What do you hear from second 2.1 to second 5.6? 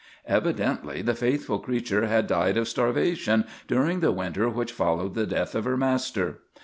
died of starvation during the winter which followed the death